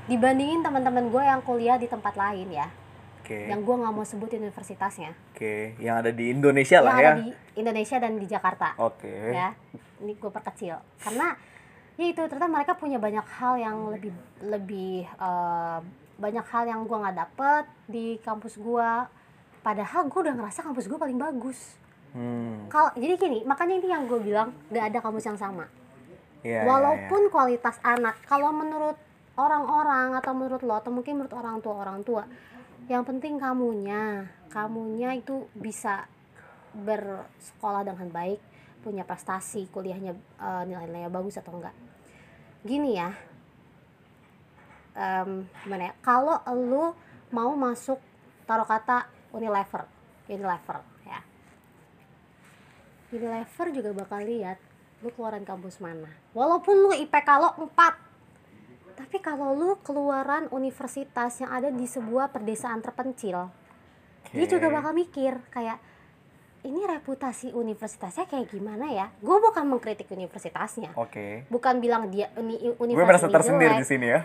Dibandingin 0.07 0.63
teman-teman 0.63 1.11
gue 1.11 1.23
yang 1.23 1.39
kuliah 1.43 1.77
di 1.77 1.87
tempat 1.91 2.15
lain 2.15 2.47
ya. 2.51 2.67
Oke. 3.21 3.51
Yang 3.51 3.61
gue 3.67 3.75
nggak 3.83 3.93
mau 3.93 4.05
sebut 4.07 4.29
universitasnya. 4.31 5.11
Oke 5.35 5.75
yang 5.83 5.99
ada 5.99 6.15
di 6.15 6.31
Indonesia 6.31 6.79
lah 6.79 6.95
yang 6.95 6.99
ya. 6.99 7.07
ada 7.11 7.19
di 7.19 7.27
Indonesia 7.59 7.97
dan 7.99 8.13
di 8.15 8.25
Jakarta. 8.25 8.67
Oke. 8.79 9.35
Ya 9.35 9.51
ini 10.01 10.15
gue 10.15 10.31
perkecil. 10.31 10.79
Karena 11.03 11.35
ya 11.99 12.05
itu 12.07 12.21
ternyata 12.23 12.47
mereka 12.47 12.73
punya 12.79 12.97
banyak 13.01 13.25
hal 13.25 13.53
yang 13.59 13.77
lebih 13.91 14.13
lebih 14.45 15.03
eh, 15.05 15.79
banyak 16.17 16.45
hal 16.49 16.63
yang 16.65 16.81
gue 16.87 16.97
nggak 16.97 17.17
dapet 17.17 17.63
di 17.85 18.17
kampus 18.23 18.57
gue 18.57 18.89
padahal 19.61 20.07
gue 20.07 20.19
udah 20.23 20.35
ngerasa 20.39 20.63
kampus 20.63 20.87
gue 20.87 20.95
paling 20.95 21.19
bagus. 21.19 21.75
Hmm. 22.15 22.65
Kalau 22.71 22.95
jadi 22.95 23.19
gini 23.19 23.43
makanya 23.43 23.75
ini 23.77 23.87
yang 23.91 24.07
gue 24.07 24.17
bilang 24.23 24.55
gak 24.71 24.87
ada 24.89 24.99
kampus 25.03 25.27
yang 25.27 25.37
sama. 25.37 25.67
Iya, 26.45 26.63
iya, 26.63 26.69
walaupun 26.69 27.27
kualitas 27.33 27.75
anak 27.83 28.15
kalau 28.23 28.53
menurut 28.55 28.95
orang-orang 29.37 30.17
atau 30.17 30.33
menurut 30.33 30.61
lo 30.65 30.75
atau 30.81 30.89
mungkin 30.89 31.21
menurut 31.21 31.33
orang 31.37 31.61
tua 31.61 31.75
orang 31.77 32.01
tua. 32.01 32.25
Yang 32.89 33.03
penting 33.13 33.37
kamunya 33.37 34.27
kamunya 34.49 35.13
itu 35.13 35.45
bisa 35.53 36.09
bersekolah 36.73 37.85
dengan 37.85 38.09
baik 38.09 38.41
punya 38.81 39.05
prestasi 39.05 39.69
kuliahnya 39.69 40.17
eh, 40.17 40.63
nilai-nilainya 40.65 41.13
bagus 41.13 41.37
atau 41.37 41.55
enggak. 41.55 41.75
Gini 42.65 42.97
ya 42.97 43.13
em, 44.97 45.45
gimana 45.63 45.93
ya 45.93 45.93
kalau 46.01 46.41
lu 46.57 46.91
mau 47.29 47.53
masuk 47.53 48.01
taruh 48.49 48.65
kata 48.65 49.05
Unilever 49.31 49.85
Unilever 50.27 50.81
ya. 51.05 51.19
Unilever 53.13 53.67
juga 53.71 53.89
bakal 53.93 54.25
lihat 54.25 54.57
lu 55.05 55.13
keluaran 55.13 55.45
kampus 55.45 55.77
mana. 55.77 56.09
Walaupun 56.33 56.75
lu 56.89 56.91
IPK 56.97 57.29
lo 57.37 57.49
4 57.69 58.06
tapi 58.97 59.21
kalau 59.21 59.53
lu 59.53 59.77
keluaran 59.85 60.49
universitas 60.49 61.37
yang 61.37 61.53
ada 61.53 61.69
di 61.69 61.85
sebuah 61.85 62.33
perdesaan 62.33 62.81
terpencil 62.81 63.45
Oke. 64.25 64.33
dia 64.33 64.45
juga 64.49 64.73
bakal 64.73 64.97
mikir 64.97 65.37
kayak 65.53 65.77
ini 66.65 66.83
reputasi 66.83 67.53
universitasnya 67.53 68.25
kayak 68.25 68.49
gimana 68.49 68.89
ya 68.89 69.07
gue 69.21 69.37
bukan 69.37 69.63
mengkritik 69.69 70.09
universitasnya 70.09 70.91
Oke. 70.97 71.45
bukan 71.47 71.77
bilang 71.77 72.09
dia 72.09 72.33
uni, 72.35 72.57
Gue 72.57 72.89
universitas 72.89 73.05
merasa 73.05 73.27
ini 73.29 73.35
tersindir 73.37 73.69
jelek. 73.71 73.79
di 73.79 73.85
sini 73.87 74.07
ya. 74.09 74.21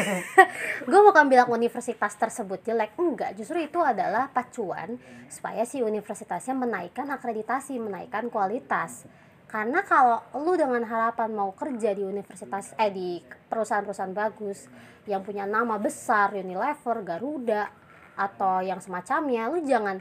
gue 0.90 1.00
bukan 1.04 1.24
bilang 1.28 1.48
universitas 1.52 2.12
tersebut 2.16 2.64
jelek 2.64 2.96
enggak 2.96 3.36
justru 3.36 3.60
itu 3.60 3.78
adalah 3.78 4.32
pacuan 4.32 4.96
supaya 5.28 5.62
si 5.68 5.84
universitasnya 5.84 6.56
menaikkan 6.56 7.06
akreditasi 7.12 7.76
menaikkan 7.76 8.32
kualitas 8.32 9.04
karena 9.50 9.82
kalau 9.82 10.22
lu 10.38 10.54
dengan 10.54 10.86
harapan 10.86 11.34
mau 11.34 11.50
kerja 11.50 11.90
di 11.90 12.06
universitas 12.06 12.70
eh 12.78 12.94
di 12.94 13.18
perusahaan-perusahaan 13.20 14.14
bagus 14.14 14.70
yang 15.10 15.26
punya 15.26 15.42
nama 15.42 15.74
besar 15.74 16.30
Unilever 16.38 17.02
Garuda 17.02 17.66
atau 18.14 18.62
yang 18.62 18.78
semacamnya 18.78 19.50
lu 19.50 19.58
jangan 19.66 19.98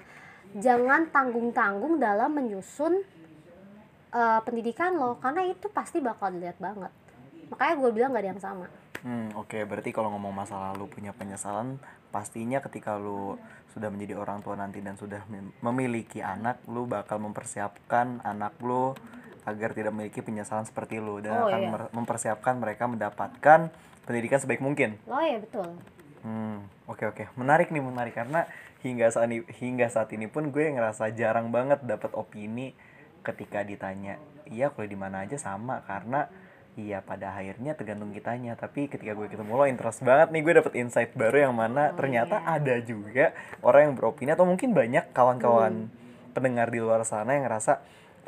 jangan 0.53 1.09
tanggung-tanggung 1.09 1.97
dalam 1.97 2.29
menyusun 2.33 3.01
eh, 4.13 4.39
pendidikan 4.45 4.97
lo. 4.97 5.17
Karena 5.17 5.45
itu 5.45 5.69
pasti 5.69 6.01
bakal 6.01 6.33
dilihat 6.33 6.57
banget. 6.57 6.93
Makanya 7.49 7.73
gue 7.77 7.89
bilang 7.89 8.09
gak 8.13 8.21
ada 8.21 8.29
yang 8.29 8.41
sama. 8.41 8.65
Hmm, 9.01 9.33
oke. 9.33 9.65
Berarti 9.65 9.89
kalau 9.89 10.13
ngomong 10.13 10.33
masa 10.33 10.73
lalu 10.73 10.85
punya 10.89 11.15
penyesalan, 11.15 11.81
pastinya 12.13 12.61
ketika 12.61 12.97
lu 12.97 13.37
sudah 13.73 13.89
menjadi 13.93 14.17
orang 14.17 14.41
tua 14.41 14.57
nanti 14.57 14.81
dan 14.81 14.97
sudah 14.97 15.25
mem- 15.29 15.53
memiliki 15.61 16.19
anak, 16.21 16.61
lu 16.69 16.89
bakal 16.89 17.21
mempersiapkan 17.21 18.21
anak 18.25 18.57
lu 18.61 18.93
agar 19.49 19.73
tidak 19.73 19.89
memiliki 19.89 20.21
penyesalan 20.21 20.63
seperti 20.63 20.97
lu 20.97 21.19
dan 21.19 21.33
Oh, 21.35 21.47
akan 21.47 21.59
iya. 21.59 21.89
mempersiapkan 21.91 22.55
mereka 22.55 22.85
mendapatkan 22.85 23.73
pendidikan 24.03 24.37
sebaik 24.37 24.59
mungkin. 24.59 24.97
oh 25.05 25.19
ya 25.19 25.37
betul 25.37 25.67
Hmm, 26.19 26.67
oke 26.83 27.07
oke. 27.07 27.31
Menarik 27.33 27.71
nih, 27.71 27.79
menarik 27.79 28.11
karena 28.11 28.43
hingga 28.79 29.07
saat 29.07 29.27
ini 29.27 29.39
hingga 29.55 29.87
saat 29.87 30.11
ini 30.11 30.27
pun 30.27 30.51
gue 30.51 30.67
ngerasa 30.67 31.07
jarang 31.11 31.47
banget 31.47 31.79
dapat 31.81 32.11
opini 32.11 32.75
ketika 33.21 33.63
ditanya, 33.63 34.19
"Iya, 34.43 34.67
kuliah 34.67 34.89
di 34.89 34.99
mana 34.99 35.23
aja 35.23 35.39
sama." 35.39 35.79
Karena 35.87 36.27
iya 36.75 36.99
pada 36.99 37.31
akhirnya 37.31 37.71
tergantung 37.71 38.11
kitanya. 38.11 38.55
Tapi 38.55 38.87
ketika 38.87 39.15
gue 39.15 39.27
ketemu 39.27 39.51
lo 39.53 39.63
interest 39.63 40.03
banget 40.03 40.27
nih, 40.31 40.41
gue 40.43 40.53
dapet 40.59 40.73
insight 40.75 41.11
baru 41.15 41.47
yang 41.47 41.55
mana 41.55 41.91
Oh, 41.91 41.95
ternyata 41.95 42.35
iya. 42.37 42.59
ada 42.59 42.75
juga 42.81 43.31
orang 43.61 43.81
yang 43.87 43.93
beropini 43.95 44.35
atau 44.35 44.43
mungkin 44.43 44.75
banyak 44.75 45.15
kawan-kawan 45.15 45.87
pendengar 46.29 46.67
di 46.67 46.79
luar 46.79 46.99
sana 47.03 47.31
yang 47.31 47.47
ngerasa, 47.47 47.79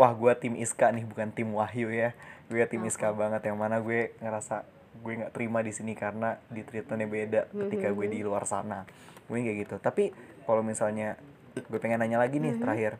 "Wah, 0.01 0.17
gue 0.17 0.33
tim 0.33 0.57
Iska 0.57 0.89
nih, 0.89 1.05
bukan 1.05 1.29
tim 1.29 1.53
Wahyu 1.53 1.93
ya." 1.93 2.17
Gue 2.49 2.65
tim 2.65 2.81
Iska 2.81 3.13
banget 3.13 3.45
yang 3.45 3.61
mana 3.61 3.77
gue 3.77 4.17
ngerasa 4.17 4.65
gue 4.97 5.13
nggak 5.21 5.31
terima 5.31 5.61
di 5.61 5.69
sini 5.69 5.93
karena 5.93 6.41
di 6.49 6.65
treatmentnya 6.65 7.05
beda 7.05 7.41
ketika 7.53 7.93
gue 7.93 8.07
di 8.09 8.25
luar 8.25 8.49
sana. 8.49 8.89
Gue 9.29 9.45
kayak 9.45 9.57
gitu. 9.69 9.75
Tapi 9.77 10.09
kalau 10.43 10.65
misalnya 10.65 11.21
gue 11.53 11.77
pengen 11.77 12.01
nanya 12.01 12.17
lagi 12.17 12.41
nih 12.41 12.57
terakhir. 12.57 12.97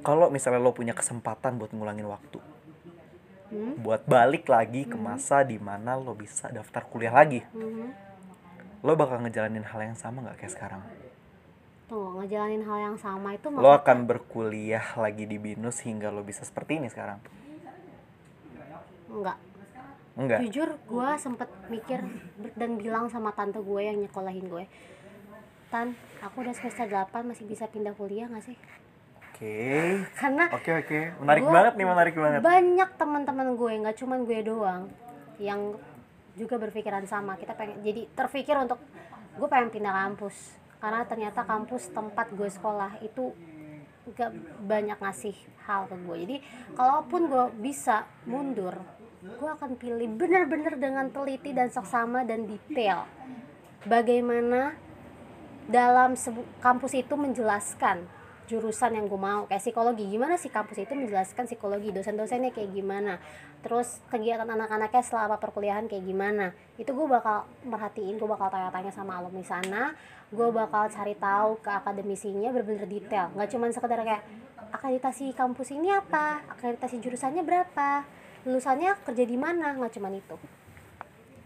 Kalau 0.00 0.28
misalnya 0.28 0.60
lo 0.60 0.72
punya 0.72 0.92
kesempatan 0.92 1.56
buat 1.56 1.72
ngulangin 1.72 2.04
waktu 2.04 2.40
Hmm? 3.50 3.82
buat 3.82 4.06
balik 4.06 4.46
lagi 4.46 4.86
ke 4.86 4.94
masa 4.94 5.42
di 5.42 5.58
mana 5.58 5.98
lo 5.98 6.14
bisa 6.14 6.46
daftar 6.54 6.86
kuliah 6.86 7.10
lagi 7.10 7.42
Mhm. 7.50 7.90
lo 8.86 8.94
bakal 8.94 9.18
ngejalanin 9.18 9.66
hal 9.66 9.90
yang 9.90 9.98
sama 9.98 10.22
nggak 10.22 10.38
kayak 10.38 10.54
sekarang 10.54 10.82
Tunggu, 11.90 12.22
ngejalanin 12.22 12.62
hal 12.62 12.78
yang 12.86 12.96
sama 13.02 13.34
itu 13.34 13.50
lo 13.50 13.74
akan 13.74 14.06
berkuliah 14.06 14.94
lagi 14.94 15.26
di 15.26 15.42
binus 15.42 15.82
hingga 15.82 16.14
lo 16.14 16.22
bisa 16.22 16.46
seperti 16.46 16.78
ini 16.78 16.86
sekarang 16.86 17.18
enggak. 19.10 19.38
enggak 20.14 20.38
Jujur 20.46 20.78
gue 20.86 21.08
sempet 21.18 21.50
mikir 21.66 21.98
dan 22.54 22.78
bilang 22.78 23.10
sama 23.10 23.34
tante 23.34 23.58
gue 23.58 23.80
yang 23.82 23.98
nyekolahin 23.98 24.46
gue. 24.46 24.70
Tan, 25.66 25.98
aku 26.22 26.46
udah 26.46 26.54
semester 26.54 26.86
8 26.86 27.26
masih 27.26 27.42
bisa 27.42 27.66
pindah 27.66 27.94
kuliah 27.98 28.30
gak 28.30 28.46
sih? 28.46 28.54
oke 29.18 29.54
Karena 30.14 30.46
oke 30.52 30.70
oke 30.86 30.98
menarik 31.26 31.42
Gua- 31.42 31.54
banget 31.58 31.72
nih 31.74 31.86
menarik 31.90 32.14
banget 32.14 32.40
banyak 32.44 32.90
teman-teman 32.94 33.48
gue, 33.58 33.72
nggak 33.82 33.96
cuman 33.98 34.18
gue 34.28 34.38
doang 34.46 34.82
yang 35.42 35.74
juga 36.38 36.54
berpikiran 36.54 37.02
sama. 37.10 37.34
Kita 37.34 37.58
pengen 37.58 37.82
jadi 37.82 38.06
terpikir 38.14 38.54
untuk 38.62 38.78
gue 39.34 39.48
pengen 39.50 39.74
pindah 39.74 39.90
kampus 39.90 40.59
karena 40.80 41.04
ternyata 41.04 41.44
kampus 41.44 41.92
tempat 41.92 42.32
gue 42.32 42.48
sekolah 42.48 42.98
itu 43.04 43.36
gak 44.16 44.32
banyak 44.64 44.96
ngasih 44.96 45.36
hal 45.68 45.86
ke 45.86 45.96
gue. 45.96 46.16
Jadi 46.26 46.36
kalaupun 46.74 47.30
gue 47.30 47.44
bisa 47.60 48.08
mundur, 48.26 48.74
gue 49.20 49.50
akan 49.52 49.76
pilih 49.76 50.08
bener-bener 50.16 50.74
dengan 50.80 51.12
teliti 51.12 51.52
dan 51.52 51.68
seksama 51.68 52.24
dan 52.24 52.48
detail 52.48 53.04
bagaimana 53.84 54.76
dalam 55.70 56.18
kampus 56.60 56.92
itu 56.98 57.14
menjelaskan 57.14 58.04
jurusan 58.50 58.98
yang 58.98 59.06
gue 59.06 59.20
mau. 59.20 59.46
Kayak 59.46 59.62
psikologi. 59.62 60.10
Gimana 60.10 60.34
sih 60.34 60.50
kampus 60.50 60.82
itu 60.82 60.98
menjelaskan 60.98 61.46
psikologi? 61.46 61.94
Dosen-dosennya 61.94 62.50
kayak 62.50 62.74
gimana? 62.74 63.22
Terus 63.62 64.02
kegiatan 64.10 64.50
anak-anaknya 64.50 65.02
selama 65.06 65.38
perkuliahan 65.38 65.86
kayak 65.86 66.02
gimana? 66.02 66.50
Itu 66.74 66.90
gue 66.90 67.06
bakal 67.06 67.46
merhatiin 67.62 68.18
gue 68.18 68.26
bakal 68.26 68.50
tanya-tanya 68.50 68.90
sama 68.90 69.22
alumni 69.22 69.46
sana. 69.46 69.94
Gue 70.34 70.50
bakal 70.50 70.90
cari 70.90 71.14
tahu 71.14 71.62
ke 71.62 71.70
akademisinya 71.70 72.50
bener-bener 72.50 72.90
detail. 72.90 73.30
Nggak 73.38 73.48
cuman 73.54 73.70
sekedar 73.70 74.02
kayak 74.02 74.22
akreditasi 74.74 75.30
kampus 75.38 75.70
ini 75.70 75.94
apa? 75.94 76.42
Akreditasi 76.50 76.98
jurusannya 76.98 77.46
berapa? 77.46 78.02
Lulusannya 78.42 78.98
kerja 79.06 79.22
di 79.22 79.38
mana? 79.38 79.78
Nggak 79.78 79.94
cuman 79.94 80.18
itu. 80.18 80.36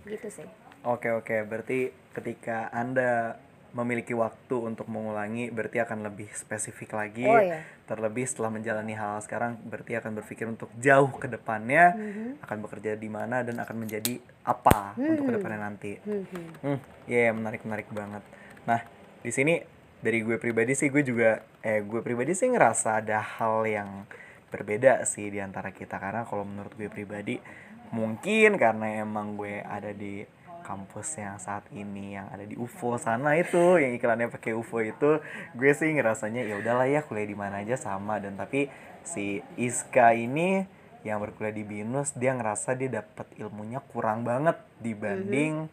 Gitu 0.08 0.28
sih. 0.32 0.49
Oke 0.84 1.08
oke, 1.08 1.49
berarti 1.49 1.92
ketika 2.12 2.68
Anda 2.68 3.40
memiliki 3.75 4.14
waktu 4.14 4.54
untuk 4.54 4.87
mengulangi 4.87 5.50
berarti 5.50 5.83
akan 5.83 6.07
lebih 6.07 6.31
spesifik 6.31 6.95
lagi. 6.95 7.26
Oh, 7.26 7.43
iya. 7.43 7.66
Terlebih 7.85 8.23
setelah 8.25 8.54
menjalani 8.54 8.95
hal 8.95 9.19
sekarang 9.21 9.59
berarti 9.66 9.99
akan 9.99 10.14
berpikir 10.14 10.47
untuk 10.47 10.71
jauh 10.78 11.11
ke 11.11 11.26
depannya 11.26 11.93
Mhm. 11.93 12.40
akan 12.40 12.57
bekerja 12.62 12.95
di 12.95 13.11
mana 13.11 13.43
dan 13.43 13.59
akan 13.59 13.76
menjadi 13.76 14.23
apa 14.47 14.95
untuk 14.95 15.26
ke 15.26 15.33
depannya 15.35 15.61
nanti. 15.61 15.93
Mhm. 16.00 16.45
Hmm, 16.62 16.78
ya 17.04 17.35
menarik 17.35 17.66
menarik 17.66 17.90
banget. 17.90 18.23
Nah, 18.64 18.81
di 19.21 19.35
sini 19.35 19.59
dari 19.99 20.23
gue 20.23 20.38
pribadi 20.38 20.73
sih 20.73 20.88
gue 20.88 21.02
juga 21.02 21.43
eh 21.61 21.83
gue 21.83 22.00
pribadi 22.00 22.31
sih 22.33 22.47
ngerasa 22.47 23.02
ada 23.02 23.19
hal 23.21 23.66
yang 23.66 24.07
berbeda 24.49 25.02
sih 25.02 25.35
di 25.35 25.43
antara 25.43 25.75
kita 25.75 25.99
karena 25.99 26.23
kalau 26.23 26.47
menurut 26.47 26.71
gue 26.78 26.87
pribadi 26.87 27.43
mungkin 27.90 28.54
karena 28.54 29.02
emang 29.02 29.35
gue 29.35 29.59
ada 29.61 29.90
di 29.90 30.23
kampus 30.64 31.21
yang 31.21 31.37
saat 31.37 31.68
ini 31.76 32.16
yang 32.16 32.33
ada 32.33 32.49
di 32.49 32.56
UFO 32.56 32.97
sana 32.97 33.37
itu 33.37 33.76
yang 33.76 33.92
iklannya 33.92 34.33
pakai 34.33 34.56
UFO 34.56 34.80
itu 34.80 35.21
gue 35.52 35.71
sih 35.76 35.92
ngerasanya 35.92 36.40
ya 36.49 36.56
udahlah 36.56 36.88
ya 36.88 37.04
kuliah 37.04 37.28
di 37.28 37.37
mana 37.37 37.61
aja 37.61 37.76
sama 37.76 38.16
dan 38.16 38.40
tapi 38.40 38.73
si 39.04 39.44
Iska 39.61 40.16
ini 40.16 40.64
yang 41.04 41.21
berkuliah 41.21 41.52
di 41.52 41.62
Binus 41.68 42.16
dia 42.16 42.33
ngerasa 42.33 42.73
dia 42.80 43.04
dapat 43.04 43.28
ilmunya 43.37 43.85
kurang 43.92 44.25
banget 44.25 44.56
dibanding 44.80 45.68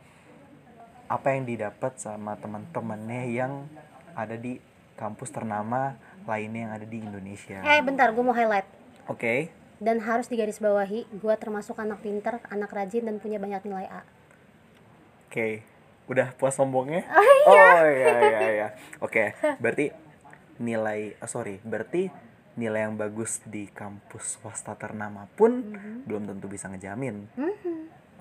apa 1.07 1.27
yang 1.35 1.47
didapat 1.47 1.95
sama 1.95 2.35
teman-temannya 2.35 3.31
yang 3.31 3.71
ada 4.11 4.35
di 4.35 4.59
kampus 4.99 5.31
ternama 5.31 5.95
lainnya 6.27 6.67
yang 6.67 6.73
ada 6.77 6.85
di 6.85 6.97
Indonesia. 7.01 7.63
eh 7.63 7.81
bentar 7.81 8.11
gue 8.11 8.23
mau 8.23 8.35
highlight 8.35 8.67
Oke. 9.07 9.49
dan 9.79 10.03
harus 10.03 10.27
digarisbawahi 10.27 11.09
gue 11.09 11.33
termasuk 11.39 11.79
anak 11.79 12.03
pinter 12.03 12.43
anak 12.51 12.69
rajin 12.69 13.07
dan 13.07 13.17
punya 13.17 13.39
banyak 13.41 13.63
nilai 13.65 13.87
A 13.89 14.03
Oke. 15.31 15.63
Udah 16.11 16.35
puas 16.35 16.51
sombongnya? 16.59 17.07
Oh 17.41 17.55
iya 17.87 18.13
iya 18.21 18.49
iya. 18.53 18.67
Oke, 19.01 19.33
berarti 19.57 19.89
nilai 20.61 21.17
oh, 21.17 21.25
sorry, 21.25 21.57
berarti 21.65 22.13
nilai 22.53 22.85
yang 22.85 22.93
bagus 22.93 23.41
di 23.49 23.65
kampus 23.65 24.37
swasta 24.37 24.77
ternama 24.77 25.25
pun 25.33 25.73
belum 26.05 26.29
tentu 26.29 26.45
bisa 26.45 26.69
ngejamin. 26.69 27.25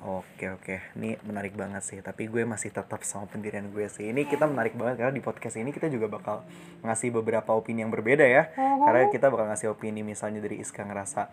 Oke 0.00 0.48
oke, 0.48 0.80
ini 0.96 1.20
menarik 1.20 1.52
banget 1.52 1.84
sih. 1.84 1.98
Tapi 2.00 2.32
gue 2.32 2.48
masih 2.48 2.72
tetap 2.72 3.04
sama 3.04 3.28
pendirian 3.28 3.68
gue 3.68 3.84
sih. 3.92 4.08
Ini 4.08 4.24
kita 4.24 4.48
menarik 4.48 4.72
banget 4.72 5.04
karena 5.04 5.12
di 5.12 5.20
podcast 5.20 5.60
ini 5.60 5.68
kita 5.68 5.92
juga 5.92 6.08
bakal 6.08 6.48
ngasih 6.80 7.12
beberapa 7.12 7.52
opini 7.52 7.84
yang 7.84 7.92
berbeda 7.92 8.24
ya. 8.24 8.48
Karena 8.56 9.12
kita 9.12 9.28
bakal 9.28 9.52
ngasih 9.52 9.76
opini 9.76 10.00
misalnya 10.00 10.40
dari 10.40 10.62
Iska 10.64 10.86
ngerasa 10.88 11.28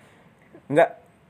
nggak 0.68 0.90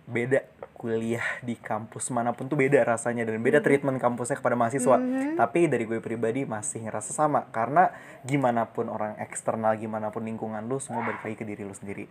beda 0.09 0.39
kuliah 0.77 1.25
di 1.41 1.57
kampus 1.57 2.13
mana 2.13 2.37
pun 2.37 2.45
tuh 2.45 2.53
beda 2.53 2.85
rasanya 2.85 3.25
dan 3.25 3.41
beda 3.41 3.65
treatment 3.65 3.97
kampusnya 3.97 4.37
kepada 4.37 4.53
mahasiswa. 4.53 5.01
Tapi 5.33 5.65
dari 5.65 5.89
gue 5.89 5.97
pribadi 5.97 6.45
masih 6.45 6.85
ngerasa 6.85 7.17
sama 7.17 7.49
karena 7.49 7.89
gimana 8.21 8.69
pun 8.69 8.87
orang 8.93 9.17
eksternal, 9.17 9.73
gimana 9.81 10.13
pun 10.13 10.21
lingkungan 10.21 10.61
lu 10.69 10.77
semua 10.77 11.01
balik 11.01 11.25
lagi 11.25 11.35
ke 11.41 11.45
diri 11.49 11.65
lu 11.65 11.73
sendiri. 11.73 12.05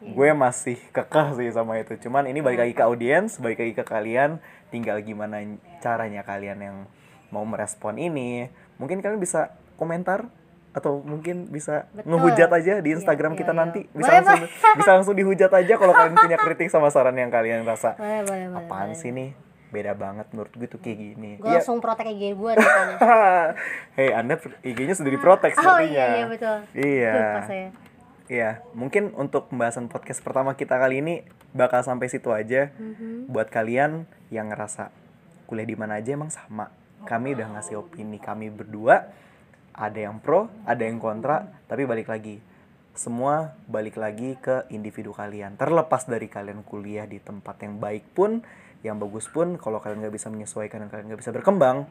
Gue 0.00 0.32
masih 0.32 0.80
kekeh 0.90 1.36
sih 1.36 1.52
sama 1.52 1.76
itu. 1.76 2.00
Cuman 2.00 2.24
ini 2.24 2.40
balik 2.40 2.64
lagi 2.64 2.74
ke 2.74 2.82
audiens, 2.86 3.36
balik 3.36 3.60
lagi 3.60 3.74
ke 3.76 3.84
kalian. 3.84 4.40
Tinggal 4.72 5.04
gimana 5.04 5.44
caranya 5.84 6.24
kalian 6.24 6.58
yang 6.64 6.76
mau 7.28 7.44
merespon 7.44 8.00
ini. 8.00 8.48
Mungkin 8.80 9.04
kalian 9.04 9.20
bisa 9.20 9.52
komentar 9.76 10.32
atau 10.70 11.00
mungkin 11.00 11.46
bisa 11.46 11.88
Betul. 11.90 12.06
ngehujat 12.12 12.50
aja 12.50 12.72
di 12.78 12.90
Instagram 12.92 13.32
Iya, 13.32 13.38
kita 13.38 13.50
iya, 13.50 13.58
nanti. 13.58 13.80
iya. 13.82 13.94
Bisa 13.94 14.04
Boleh, 14.04 14.18
langsung 14.20 14.40
bisa 14.76 14.90
langsung 14.92 15.14
dihujat 15.14 15.50
aja 15.50 15.74
kalau 15.74 15.92
kalian 15.92 16.14
punya 16.14 16.36
kritik 16.44 16.68
sama 16.68 16.88
saran 16.88 17.14
yang 17.14 17.28
kalian 17.28 17.62
rasa 17.62 17.94
boleh 17.94 18.22
boleh 18.22 18.46
boleh 18.48 18.62
apaan 18.62 18.92
sih 18.92 19.10
nih 19.10 19.32
beda 19.68 19.92
banget 19.92 20.24
menurut 20.30 20.48
gue 20.50 20.64
tuh 20.66 20.78
kayak 20.78 20.96
gini. 20.96 21.30
gue 21.36 21.44
Iya. 21.44 21.60
langsung 21.60 21.76
protek 21.78 22.08
IG 22.08 22.32
gue. 22.32 22.52
Hei, 23.94 24.10
Anda 24.10 24.34
IG-nya 24.62 24.94
sudah 24.94 25.10
diprotek 25.10 25.52
oh 25.54 25.60
sepertinya. 25.60 25.86
iya 25.86 26.04
iya 26.14 26.24
betul 26.26 26.56
Iya. 26.72 27.12
Lupa 27.12 27.40
saya 27.44 27.68
ya 28.26 28.50
mungkin 28.70 29.12
untuk 29.14 29.48
pembahasan 29.48 29.86
podcast 29.86 30.20
pertama 30.20 30.52
kita 30.52 30.76
kali 30.76 31.00
ini 31.00 31.14
bakal 31.50 31.80
sampai 31.80 32.06
situ 32.06 32.28
aja 32.28 32.68
Mhm. 32.74 33.26
buat 33.26 33.48
kalian 33.48 34.04
yang 34.28 34.48
ngerasa 34.48 34.92
kuliah 35.44 35.64
di 35.64 35.72
mana 35.74 35.96
aja 35.96 36.12
emang 36.12 36.28
sama 36.28 36.68
kami 37.02 37.32
udah 37.32 37.48
ngasih 37.50 37.76
opini 37.78 38.16
kami 38.18 38.48
berdua 38.48 39.08
ada 39.78 39.94
yang 39.94 40.18
pro 40.18 40.50
ada 40.66 40.82
yang 40.82 40.98
kontra 40.98 41.46
tapi 41.70 41.86
balik 41.86 42.10
lagi. 42.10 42.42
Semua 42.98 43.54
balik 43.70 43.94
lagi 43.94 44.34
ke 44.42 44.66
individu 44.74 45.14
kalian. 45.14 45.54
Terlepas 45.54 46.10
dari 46.10 46.26
kalian 46.26 46.66
kuliah 46.66 47.06
di 47.06 47.22
tempat 47.22 47.62
yang 47.62 47.78
baik 47.78 48.10
pun 48.10 48.42
yang 48.82 48.98
bagus 48.98 49.30
pun 49.30 49.54
kalau 49.54 49.78
kalian 49.78 50.02
nggak 50.02 50.14
bisa 50.18 50.30
menyesuaikan 50.30 50.82
dan 50.82 50.88
kalian 50.90 51.06
nggak 51.14 51.22
bisa 51.22 51.30
berkembang 51.30 51.86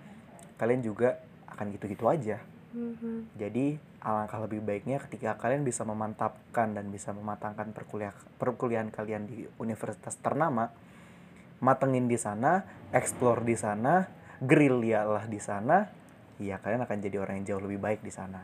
kalian 0.59 0.83
juga 0.83 1.19
akan 1.47 1.71
gitu-gitu 1.71 2.05
aja. 2.11 2.43
Mhm. 2.67 3.39
jadi 3.39 3.79
alangkah 4.03 4.43
lebih 4.43 4.59
baiknya 4.61 4.99
ketika 5.01 5.39
kalian 5.39 5.63
bisa 5.63 5.87
memantapkan 5.87 6.75
dan 6.75 6.91
bisa 6.91 7.15
mematangkan 7.15 7.71
perkuliah 7.71 8.13
perkuliahan 8.37 8.91
kalian 8.91 9.25
di 9.25 9.47
universitas 9.57 10.19
ternama, 10.19 10.69
matengin 11.63 12.05
di 12.05 12.19
sana, 12.19 12.67
explore 12.93 13.41
di 13.41 13.55
sana, 13.57 14.05
gerilyalah 14.43 15.25
di 15.25 15.39
sana, 15.41 15.89
ya 16.37 16.61
kalian 16.61 16.85
akan 16.85 16.97
jadi 17.01 17.17
orang 17.21 17.41
yang 17.41 17.55
jauh 17.55 17.63
lebih 17.63 17.81
baik 17.81 17.99
di 18.05 18.13
sana. 18.13 18.41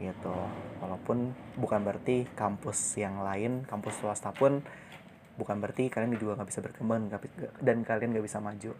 Gitu. 0.00 0.32
Walaupun 0.80 1.30
bukan 1.60 1.80
berarti 1.84 2.24
kampus 2.32 2.96
yang 2.96 3.20
lain, 3.20 3.68
kampus 3.68 4.00
swasta 4.00 4.32
pun 4.32 4.64
bukan 5.36 5.56
berarti 5.56 5.88
kalian 5.88 6.16
juga 6.20 6.36
nggak 6.36 6.48
bisa 6.48 6.60
berkembang 6.60 7.08
dan 7.60 7.84
kalian 7.84 8.12
nggak 8.16 8.26
bisa 8.26 8.40
maju. 8.40 8.72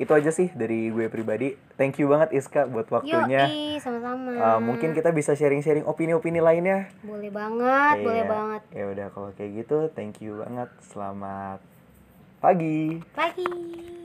Itu 0.00 0.16
aja 0.16 0.32
sih 0.32 0.48
dari 0.56 0.88
gue 0.88 1.12
pribadi. 1.12 1.52
Thank 1.76 2.00
you 2.00 2.08
banget 2.08 2.32
Iska 2.32 2.64
buat 2.64 2.88
waktunya. 2.88 3.44
Yoi, 3.52 3.76
sama-sama. 3.84 4.32
Uh, 4.32 4.60
mungkin 4.62 4.96
kita 4.96 5.12
bisa 5.12 5.36
sharing-sharing 5.36 5.84
opini-opini 5.84 6.40
lainnya. 6.40 6.88
boleh 7.04 7.28
banget, 7.28 7.96
boleh 8.00 8.24
Iya. 8.24 8.32
banget. 8.32 8.62
Ya 8.72 8.84
udah 8.88 9.06
kalau 9.12 9.28
kayak 9.36 9.50
gitu, 9.60 9.78
thank 9.92 10.24
you 10.24 10.40
banget. 10.40 10.72
Selamat 10.88 11.60
pagi. 12.40 13.04
Pagi. 13.12 13.99